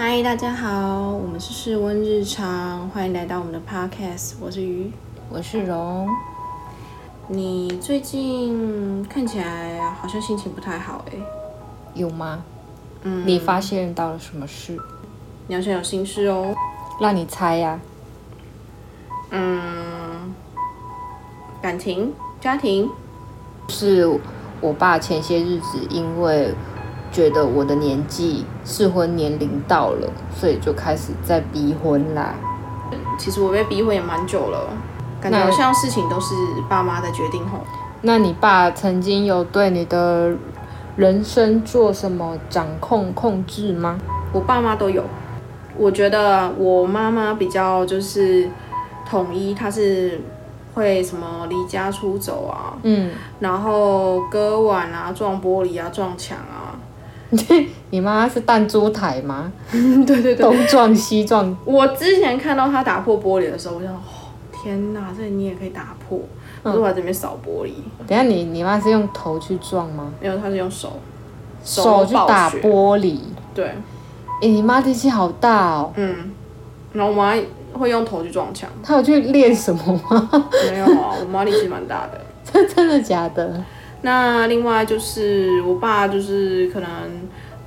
[0.00, 4.92] 嗨，大家好，我们是室温日常，欢迎来到我们的 podcast，我是鱼。
[5.28, 6.08] 我是荣，
[7.26, 11.18] 你最近看起来好像心情不太好哎、
[11.94, 12.44] 有吗？
[13.02, 14.78] 嗯，你发现到了什么事？
[15.48, 16.54] 你好像有心事哦。
[17.00, 17.80] 让你猜呀、
[19.30, 20.32] 嗯，
[21.60, 22.88] 感情、家庭，
[23.68, 24.08] 是
[24.60, 26.54] 我爸前些日子因为
[27.10, 32.34] 觉得我的年纪适婚年龄到了，所以就开始在逼婚啦。
[33.18, 34.68] 其实我被逼婚也蛮久了，
[35.20, 36.34] 感觉好像事情都是
[36.68, 37.58] 爸妈在决定吼。
[38.02, 40.32] 那你爸曾经有对你的
[40.96, 43.98] 人生做什么掌控控制吗？
[44.32, 45.02] 我爸妈都有。
[45.76, 48.48] 我觉得我妈妈比较就是
[49.08, 50.20] 统一，她是
[50.74, 56.67] 会什么离家出走啊，嗯，然后割腕啊、撞玻璃啊、撞墙啊。
[57.90, 59.52] 你妈是弹珠台吗？
[59.70, 64.00] 对对对，东撞西撞，我之前看到她打破玻璃的时候，我就想，哦，
[64.52, 66.20] 天哪，这你也可以打破？
[66.62, 67.72] 可是我在这边扫玻璃，
[68.06, 70.10] 等下你你妈是用头去撞吗？
[70.20, 70.98] 没有，她是用手，
[71.62, 73.18] 手去打玻璃。
[73.54, 73.66] 对，
[74.42, 75.92] 诶，你妈力气好大哦。
[75.96, 76.32] 嗯，
[76.92, 77.34] 然后我妈
[77.72, 80.28] 会用头去撞墙，她有去练什么吗？
[80.70, 82.20] 没有啊，我妈力气蛮大的。
[82.50, 83.62] 这真的假的？
[84.02, 86.88] 那另外就是我爸就是可能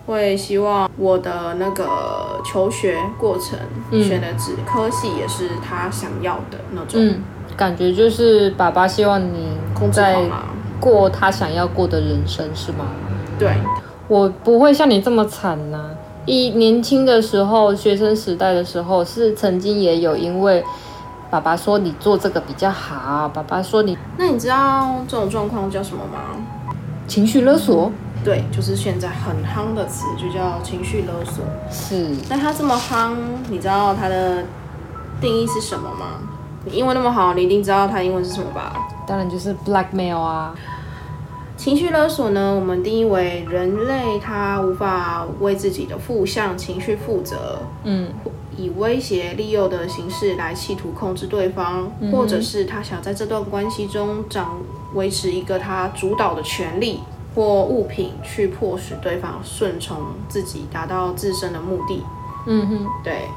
[0.05, 3.59] 会希望我的那个求学过程、
[4.03, 7.21] 选的职科系也是他想要的那种嗯，
[7.55, 9.57] 感觉就是爸爸希望你
[9.91, 10.17] 在。
[10.79, 12.87] 过他想要过的人生，是吗？
[13.37, 13.53] 对，
[14.07, 15.91] 我不会像你这么惨呐、
[16.25, 20.63] 一年轻的时候，学生时代的时候，是曾经也有因为
[21.31, 26.35] 爸爸说你做这个比较好，爸爸说你那你知道这种状况叫什么吗？
[27.07, 27.89] 情绪勒索，
[28.21, 31.45] 对，就是现在很夯的词，就叫情绪勒索。
[31.71, 33.15] 是那它这么夯，
[33.49, 34.43] 你知道它的
[35.21, 36.19] 定义是什么吗？
[36.65, 38.73] 你英文那么好，你一定知道它英文是什么吧？
[39.07, 40.53] 当然就是 blackmail 啊，
[41.55, 48.09] 情绪勒索呢，我们定义为人类他无法为自己的负向情绪负责，嗯
[48.57, 54.57] 以威胁、利诱的形式来企图控制对方，或者是他想在这段关系中掌
[54.93, 56.99] 维持一个他主导的权利
[57.33, 59.97] 或物品，去迫使对方顺从
[60.27, 62.03] 自己，达到自身的目的。
[62.45, 63.27] 嗯哼，对，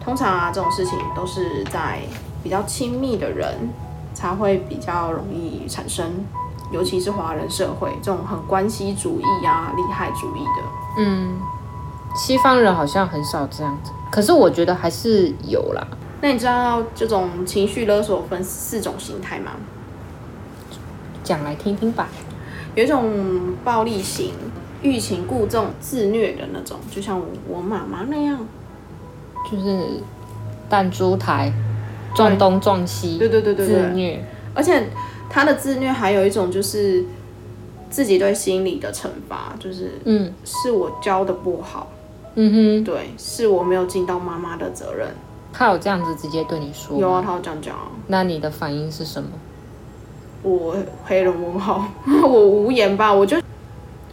[0.00, 2.00] 通常啊，这种事情都是在
[2.42, 3.70] 比较亲密的人
[4.12, 6.24] 才会比较容易产生，
[6.70, 10.62] 尤其是华人社会这种很关系主义啊、利害主义的。
[10.98, 11.38] 嗯，
[12.18, 15.86] 西方人好像很少这样子，可是我觉得还是有啦。
[16.20, 19.52] 那你知道这种情绪勒索分四种形态吗？
[21.22, 22.08] 讲来听听吧。
[22.74, 24.32] 有一种暴力型、
[24.82, 28.38] 欲擒故纵、自虐的那种，就像我妈妈那样。
[29.50, 30.00] 就是
[30.68, 31.52] 弹珠台
[32.14, 34.24] 撞东撞西，对对对对自对，虐。
[34.54, 34.90] 而且
[35.30, 37.04] 他的自虐还有一种就是
[37.88, 41.88] 自己对心理的惩罚，就是嗯是我教的不好，
[42.40, 45.08] 嗯哼，对，是我没有尽到妈妈的责任。
[45.52, 49.30] 他有这样子直接对你说有啊，他有这样讲啊，那你的反应是什么？
[50.44, 51.84] 我黑人问号，
[52.22, 53.36] 我无言吧，我就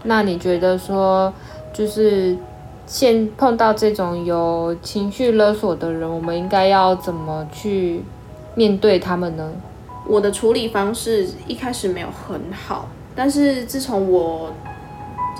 [0.03, 1.31] 那你觉得说，
[1.71, 2.35] 就是
[2.87, 8.01] 现碰到这种有情绪勒索的人，我们应该要怎么去
[8.55, 9.51] 面对他们呢？
[10.07, 14.51] 我的处理方式一开始没有很好，但是自从我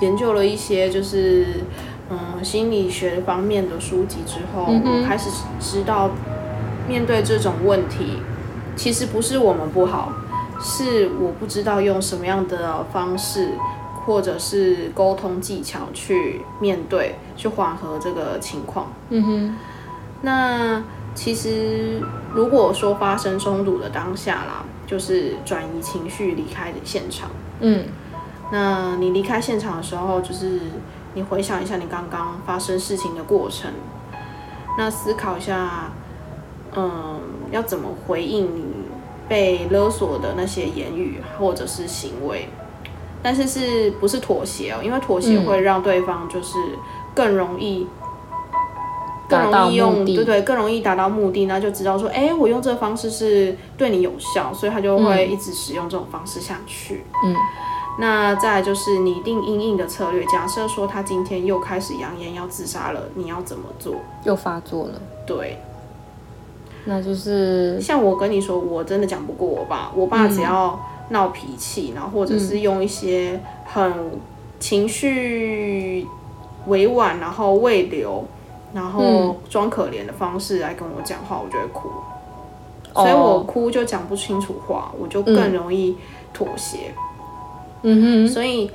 [0.00, 1.46] 研究了一些就是
[2.10, 5.30] 嗯心理学方面的书籍之后，嗯我开始
[5.60, 6.10] 知道
[6.88, 8.18] 面对这种问题，
[8.76, 10.12] 其实不是我们不好，
[10.60, 13.50] 是我不知道用什么样的方式
[14.04, 18.92] 或者是沟通技巧去面对，去缓和这个情况。
[19.10, 19.56] 嗯哼，
[20.22, 20.84] 那
[21.14, 22.00] 其实
[22.32, 27.30] 如果说发生冲突的当下啦，就是转移情绪离开现场。
[27.58, 27.86] 嗯
[28.52, 30.60] 那你离开现场的时候，就是
[31.16, 33.70] 你回想一下你刚刚发生事情的过程，
[34.76, 35.90] 那思考一下，
[36.76, 37.18] 嗯，
[37.50, 38.66] 要怎么回应你
[39.26, 42.50] 被勒索的那些言语或者是行为，
[43.22, 44.80] 但是是不是妥协哦？
[44.82, 46.58] 因为妥协嗯会让对方就是
[47.14, 47.88] 更容易。
[49.28, 57.02] 更容易用对对，更容易达到目的，那就知道说，哎，我用这个方式是对你有效，所以他就会一直使用这种方式下去。
[57.24, 57.34] 嗯
[57.98, 60.24] 那再来就是拟定应应的策略。
[60.26, 63.94] 假设说他今天又开始扬言要自杀了，你要怎么做？
[64.24, 65.58] 又发作了，对，
[66.84, 69.90] 那就是像我跟你说，我真的讲不过我爸。
[69.94, 70.78] 我爸只要
[71.08, 74.20] 闹脾气，然后或者是用一些很
[74.60, 76.06] 情绪
[76.66, 78.24] 委婉，然后未留，
[78.74, 81.88] 然后装可怜的方式来跟我讲话，我就会哭。
[82.92, 85.96] 所以我哭就讲不清楚话，我就更容易
[86.34, 86.94] 妥协。
[86.94, 87.02] 嗯
[87.82, 88.70] 哼，所以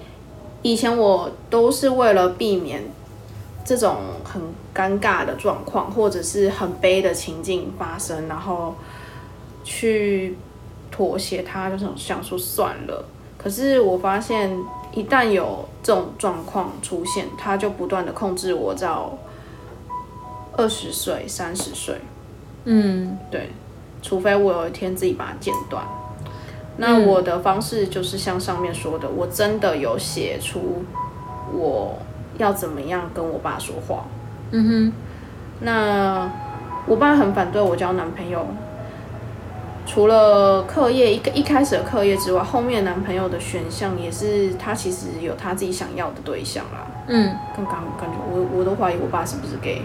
[0.61, 2.83] 以前我都是为了避免
[3.65, 4.41] 这种很
[4.73, 8.75] 尴尬的状况，或者是很悲的情境发生，然后
[9.63, 10.37] 去
[10.89, 13.05] 妥协他，就是想说算了。
[13.37, 14.55] 可是我发现，
[14.93, 19.17] 一旦有这种状况出现，他就不断的控制我到
[20.55, 21.95] 二十岁、三十岁。
[22.65, 23.49] 嗯，对。
[24.03, 25.85] 除非我有一天自己把它剪断，
[26.77, 30.83] 那我的方式就是像上面说的，我真的有写出
[31.53, 31.99] 我
[32.37, 34.05] 要怎么样跟我爸说话。
[34.51, 34.93] 嗯哼，
[35.59, 36.31] 那
[36.85, 38.47] 我爸很反对我交男朋友，
[39.85, 46.87] 除了课业一一开始的课业之外，后面男朋友的选项也是他其实有他自己想要的对象啦。
[47.07, 49.81] 嗯，刚刚感觉我我都怀疑我爸是不是 gay，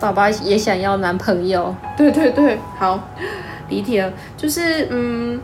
[0.00, 1.74] 爸爸也想要男朋友。
[1.96, 2.98] 对对对，好。
[3.68, 5.40] 离题了，就是嗯，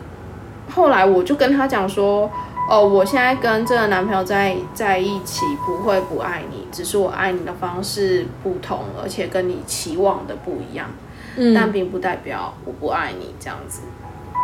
[0.75, 2.31] 后来我就跟他讲说，
[2.70, 10.87] 哦，我现在跟这个男朋友在在一起，不会不爱你，只是我爱你的方式不同，而且跟你期望的不一样，
[11.37, 13.82] 嗯，但并不代表我不爱你这样子。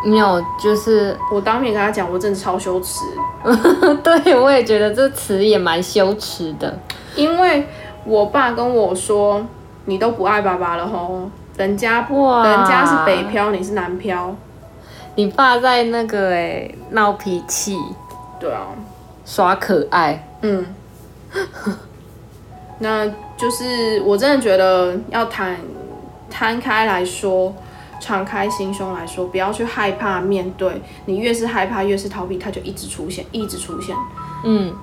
[0.04, 3.00] 没有，就是我当面跟他讲，我真的超羞耻。
[4.02, 6.78] 对，我也觉得这词也蛮羞耻的，
[7.14, 7.66] 因为
[8.04, 9.44] 我爸跟我说，
[9.84, 11.30] 你都不爱爸爸了吼。
[11.56, 14.34] 人家不，人家是北漂，你是南漂。
[15.16, 17.78] 你爸在那个哎闹脾气，
[18.40, 18.66] 对啊，
[19.24, 20.66] 耍可爱，嗯，
[22.80, 23.06] 那
[23.36, 25.56] 就是我真的觉得要摊
[26.28, 27.54] 摊开来说，
[28.00, 30.82] 敞开心胸来说，不要去害怕面对。
[31.06, 33.94] 你越是害怕，越是逃避，它就一直出现，一直出现。
[34.44, 34.74] 嗯，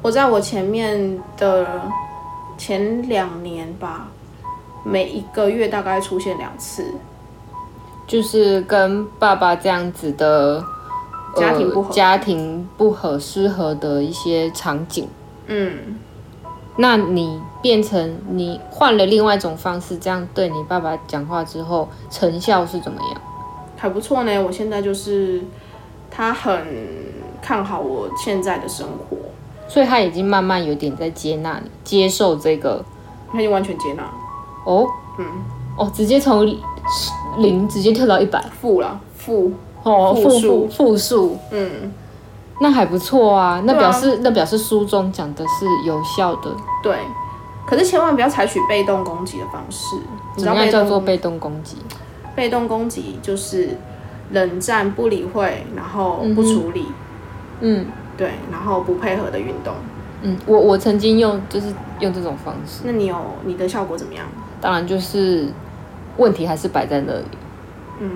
[0.00, 1.82] 我在我前面的
[2.56, 4.08] 前两年吧。
[4.86, 6.84] 每一个月大概出现两次，
[8.06, 10.64] 就是跟爸爸这样子的
[11.36, 15.08] 家庭不合、家庭不合、适合的一些场景。
[15.46, 15.98] 嗯，
[16.76, 23.20] 那你变成你换了另外一种方式，这样对你爸爸讲话之后，成效是怎么样？
[23.76, 24.38] 还不错呢。
[24.38, 25.42] 我现在就是
[26.10, 26.66] 他很
[27.42, 29.16] 看好我现在的生活，
[29.68, 32.82] 所以他已经慢慢有点在接纳你，接受这个，
[33.30, 34.04] 他已经完全接纳。
[34.64, 34.86] 哦，
[35.18, 35.26] 嗯，
[35.76, 36.46] 哦，直接从
[37.38, 39.52] 零直接跳到一百，负了，负，
[39.82, 41.92] 哦，负数，负数，嗯，
[42.60, 46.50] 那还不错啊，那表示那表示书中讲的是有效的，
[46.82, 46.96] 对，
[47.66, 49.96] 可是千万不要采取被动攻击的方式，
[50.36, 51.76] 怎么样叫做被动攻击？
[52.34, 53.70] 被动攻击就是
[54.32, 56.86] 冷战不理会，然后不处理，
[57.60, 57.86] 嗯，
[58.16, 59.72] 对，然后不配合的运动，
[60.22, 61.66] 嗯，我我曾经用就是
[62.00, 64.24] 用这种方式，那你有你的效果怎么样？
[64.60, 65.48] 当然就是
[66.16, 67.24] 问题还是摆在那里，
[68.00, 68.10] 嗯，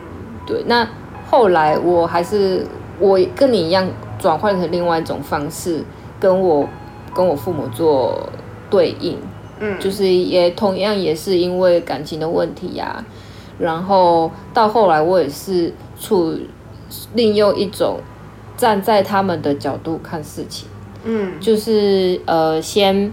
[0.46, 0.62] 对。
[0.66, 0.88] 那
[1.30, 2.66] 后来我还是
[2.98, 5.84] 我跟你一样转换成另外一种方式，
[6.18, 6.68] 跟我
[7.14, 8.28] 跟我父母做
[8.70, 9.18] 对应，
[9.60, 13.04] 嗯，就是也同样也是因为感情的问题呀。
[13.58, 16.38] 然后到后来我也是处
[17.14, 17.98] 另用一种
[18.56, 20.68] 站在他们的角度看事情，
[21.04, 23.12] 嗯，就是呃先。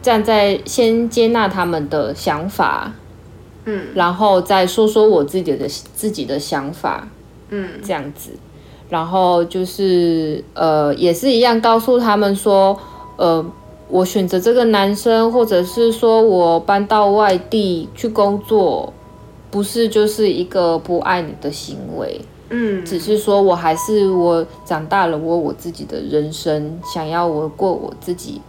[0.00, 2.92] 站在先接纳他们的想法，
[3.64, 7.08] 嗯，然后再说说我自己的自己的想法，
[7.50, 8.30] 嗯，这样子，
[8.88, 12.78] 然后就是呃，也是一样告诉他们说，
[13.16, 13.44] 呃，
[13.88, 18.92] 我选择这个男生，或者是说我搬到外地去工作，
[19.50, 28.40] 不是就是一个不爱你的行为，嗯，只是说我还是我长大了，我我自己的人生，想要我过我自己。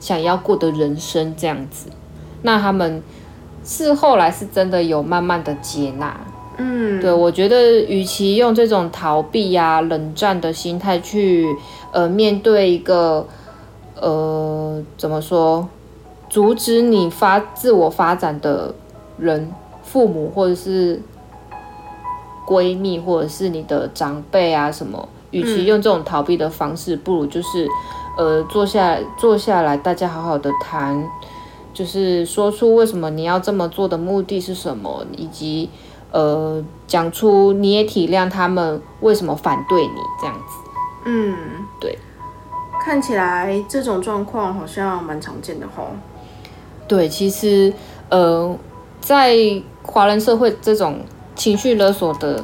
[0.00, 1.90] 想要过的人生这样子，
[2.40, 3.02] 那他们
[3.64, 6.18] 是后来是真的有慢慢的接纳，
[6.56, 11.46] 嗯，对我觉得，与其用这种逃避呀、冷战的心态去
[11.92, 13.26] 呃面对一个
[14.00, 15.68] 呃怎么说，
[16.28, 18.74] 阻止你发自我发展的
[19.18, 19.52] 人，
[19.82, 21.00] 父母或者是
[22.46, 27.68] 闺蜜或者是你的长辈啊什么，与其用这种逃避的方式，不如就是。
[28.18, 31.02] 呃，坐下坐下来，大家好好的谈，
[31.72, 35.70] 就是说出为什么你要这么做的目的是什么，以及
[36.10, 40.70] 呃，讲出你也体谅他们为什么反对你这样子。
[41.04, 41.36] 嗯，
[41.80, 41.98] 对，
[42.82, 45.88] 看起来这种状况好像蛮常见的吼。
[46.88, 47.72] 对，其实
[48.08, 48.56] 呃，
[49.00, 49.36] 在
[49.82, 51.00] 华人社会，这种
[51.34, 52.42] 情绪勒索的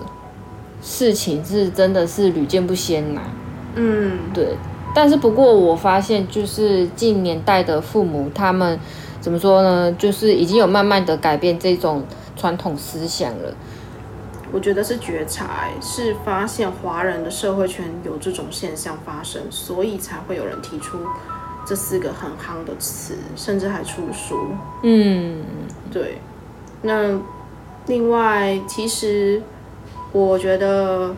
[0.80, 3.22] 事情是真的是屡见不鲜呐。
[3.74, 4.56] 嗯，对。
[4.96, 8.80] 但是不过，我发现就是近年代的父母，他们
[9.20, 9.92] 怎么说呢？
[9.92, 12.02] 就是已经有慢慢的改变这种
[12.34, 13.54] 传统思想了。
[14.50, 20.96] 我觉得是觉察，是发现华人的社会圈有这种现象发生，所以才会有人提出
[21.66, 24.34] 这四个很夯的词，甚至还出书。
[24.82, 25.44] 嗯，
[25.92, 26.16] 对。
[26.80, 27.20] 那
[27.86, 29.42] 另外，其实
[30.12, 31.14] 我觉得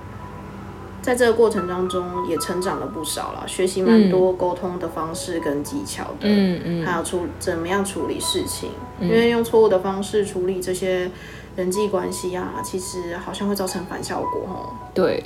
[1.09, 6.29] 在这个过程当中也成长了不少了，学习蛮多沟通的方式跟技巧的。
[6.29, 8.69] 嗯嗯，还有处怎么样处理事情，
[9.00, 11.11] 因为用错误的方式处理这些。
[11.57, 14.71] 人际关系啊，其实好像会造成反效果哦。
[14.95, 15.25] 对，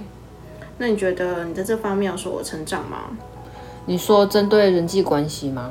[0.79, 3.01] 那你觉得你在这方面有所成长吗？
[3.85, 5.69] 你说针对人际关系吗？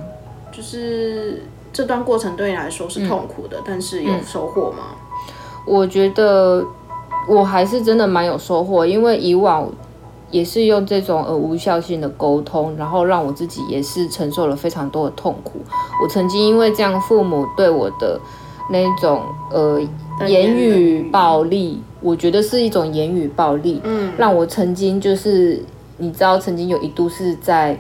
[0.52, 1.42] 就是
[1.74, 4.90] 这段过程对你来说是痛苦的，但是有收获吗？
[5.66, 6.64] 我觉得
[7.28, 9.68] 我还是真的蛮有收获，因为以往
[10.32, 15.60] 也是用这种呃无效性的沟通，然后让我自己也是承受了非常多的痛苦。
[16.04, 18.20] 我曾经因为这样，父母对我的
[18.70, 19.22] 那种
[19.52, 19.82] 呃。
[20.28, 25.60] 言语暴力，我觉得是一种言语暴力，嗯，让我曾经就是，
[25.98, 27.76] 你知道，曾经有一度是在，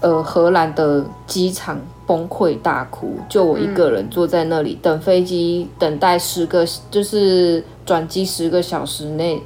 [0.00, 9.42] 呃，荷兰的机场崩溃大哭，就我一个人坐在那里等飞机，等待十个，就是转机十个小时内，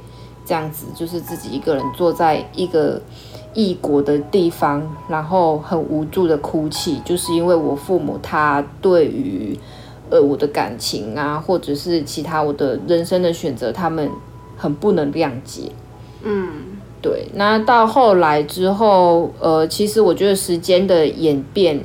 [0.51, 2.99] 这样子，就是自己一个人坐在一个
[3.53, 9.57] 异国的地方，然后很无助的哭泣，就是因为我父母他对于。
[10.13, 14.11] 呃，我的感情啊，或者是其他我的人生的选择，他们
[14.57, 15.71] 很不能谅解。
[16.21, 16.49] 嗯，
[17.01, 17.29] 对。
[17.33, 21.79] 那到后来之后，呃，其实我觉得时间的演变，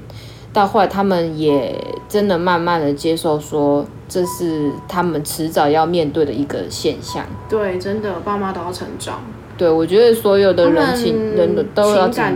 [0.56, 7.26] 到后来他们也真的慢慢的接受，说这是他们迟早要面对的一个现象。
[7.46, 9.20] 对，真的，爸妈都要成长。
[9.58, 12.34] 对，我觉得所有的人情人的都要成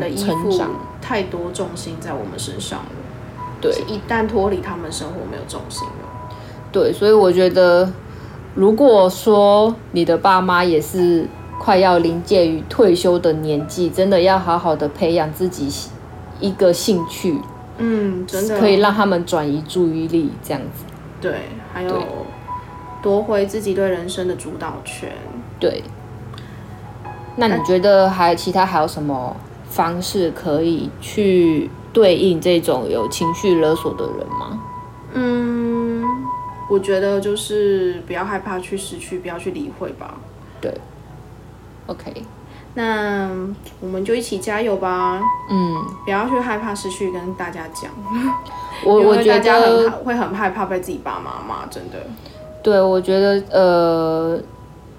[0.51, 0.71] 长。
[1.01, 2.87] 太多重心在我们身上了。
[3.59, 6.37] 对，一旦脱离他们生活，没有重心了。
[6.71, 7.91] 对，所以我觉得，
[8.55, 11.27] 如果说你的爸妈也是
[11.59, 15.73] 快要临界于退休的年纪，真的要好好的培养自己
[16.39, 17.39] 一个兴趣，
[17.81, 20.85] 嗯，真的可以让他们转移注意力，这样子。
[21.21, 22.27] 对，还有
[23.03, 25.11] 夺回自己对人生的主导权。
[25.59, 25.83] 对。
[27.37, 29.37] 那你觉得还其他还有什么
[29.69, 31.71] 方式可以去？
[31.93, 34.63] 对应这种有情绪勒索的人吗？
[35.13, 36.05] 嗯，
[36.71, 40.15] 我觉得就是不要害怕去失去，不要去理会吧。
[40.61, 40.73] 对
[41.89, 42.23] ，OK，
[42.75, 43.31] 那
[43.81, 45.21] 我们就一起加油吧。
[45.51, 47.91] 嗯，不要去害怕失去，跟大家讲。
[48.85, 51.99] 我我觉得会很害怕被自己爸妈骂，真的。
[52.63, 54.41] 对，我觉得呃。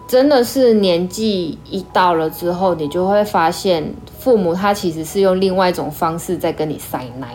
[0.07, 7.29] 真的是年纪一到了之后，你就会发现父母他其实是用另外一种方式在跟你塞奶。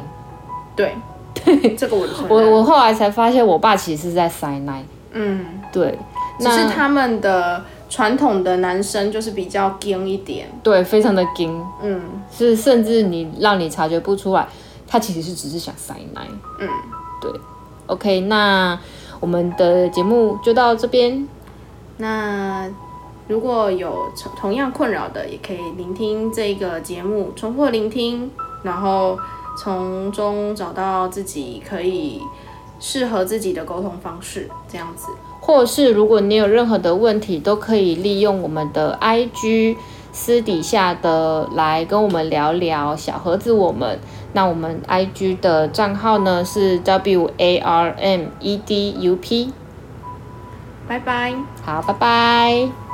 [0.75, 0.95] 对，
[1.33, 4.85] 对，这个我我我后来才发现，我爸其实是在塞奶。
[5.13, 5.99] 嗯，对，
[6.39, 7.65] 只是他们的
[7.97, 11.65] 传统的男生就是比较硬一点，对，非常的硬。
[11.83, 11.99] 嗯，
[12.31, 14.47] 是甚至你让你察觉不出来，
[14.87, 16.21] 他其实是只是想塞奶。
[16.61, 16.69] 嗯，
[17.23, 17.31] 对。
[17.87, 18.79] OK，那
[19.19, 21.27] 我们的节目就到这边。
[21.97, 22.69] 那
[23.29, 28.31] 如果有同样困扰的，也可以聆听这个节目，重复聆听，
[28.63, 29.19] 然后
[29.59, 32.21] 从中找到自己可以
[32.79, 35.09] 适合自己的沟通方式，这样子。
[35.41, 39.77] 或是如果你有任何的问题，都可以利用我们的 IG
[40.13, 43.53] 私底下的来跟我们聊聊小盒子。
[43.53, 43.99] 我们
[44.33, 49.53] 那我们 IG 的账号呢是 W A R M E D U P。
[50.89, 52.86] 拜拜，好，拜拜。